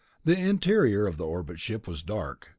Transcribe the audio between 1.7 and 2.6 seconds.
was dark.